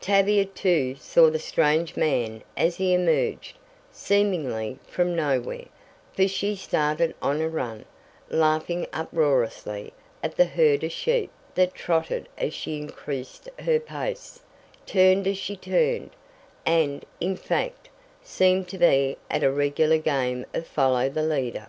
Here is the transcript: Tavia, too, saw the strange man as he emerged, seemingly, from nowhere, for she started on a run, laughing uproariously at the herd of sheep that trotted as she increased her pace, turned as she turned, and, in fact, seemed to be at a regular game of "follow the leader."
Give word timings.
Tavia, 0.00 0.46
too, 0.46 0.94
saw 0.94 1.28
the 1.28 1.38
strange 1.38 1.94
man 1.94 2.42
as 2.56 2.76
he 2.76 2.94
emerged, 2.94 3.58
seemingly, 3.92 4.78
from 4.86 5.14
nowhere, 5.14 5.66
for 6.14 6.26
she 6.26 6.56
started 6.56 7.14
on 7.20 7.42
a 7.42 7.50
run, 7.50 7.84
laughing 8.30 8.86
uproariously 8.94 9.92
at 10.22 10.36
the 10.36 10.46
herd 10.46 10.84
of 10.84 10.90
sheep 10.92 11.30
that 11.54 11.74
trotted 11.74 12.30
as 12.38 12.54
she 12.54 12.78
increased 12.78 13.50
her 13.58 13.78
pace, 13.78 14.40
turned 14.86 15.26
as 15.26 15.36
she 15.36 15.54
turned, 15.54 16.12
and, 16.64 17.04
in 17.20 17.36
fact, 17.36 17.90
seemed 18.22 18.66
to 18.68 18.78
be 18.78 19.18
at 19.30 19.44
a 19.44 19.52
regular 19.52 19.98
game 19.98 20.46
of 20.54 20.66
"follow 20.66 21.10
the 21.10 21.20
leader." 21.22 21.68